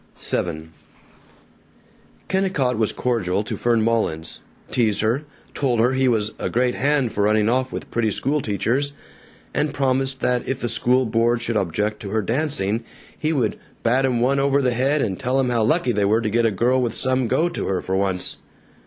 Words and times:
VII 0.17 0.69
Kennicott 2.27 2.75
was 2.75 2.91
cordial 2.91 3.43
to 3.43 3.55
Fern 3.55 3.83
Mullins, 3.83 4.39
teased 4.71 5.01
her, 5.01 5.25
told 5.53 5.79
her 5.79 5.93
he 5.93 6.07
was 6.07 6.33
a 6.39 6.49
"great 6.49 6.73
hand 6.73 7.11
for 7.13 7.25
running 7.25 7.47
off 7.47 7.71
with 7.71 7.91
pretty 7.91 8.09
school 8.09 8.41
teachers," 8.41 8.93
and 9.53 9.75
promised 9.75 10.19
that 10.21 10.47
if 10.47 10.59
the 10.59 10.69
school 10.69 11.05
board 11.05 11.39
should 11.39 11.55
object 11.55 11.99
to 11.99 12.09
her 12.09 12.23
dancing, 12.23 12.83
he 13.15 13.31
would 13.31 13.59
"bat 13.83 14.03
'em 14.05 14.19
one 14.21 14.39
over 14.39 14.59
the 14.59 14.73
head 14.73 15.03
and 15.03 15.19
tell 15.19 15.39
'em 15.39 15.49
how 15.51 15.61
lucky 15.61 15.91
they 15.91 16.03
were 16.05 16.19
to 16.21 16.31
get 16.31 16.47
a 16.47 16.49
girl 16.51 16.81
with 16.81 16.97
some 16.97 17.27
go 17.27 17.47
to 17.47 17.67
her, 17.67 17.79
for 17.79 17.95
once." 17.95 18.37